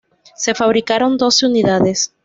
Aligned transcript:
Se 0.35 0.55
fabricaron 0.55 1.15
doce 1.15 1.45
unidades. 1.45 2.15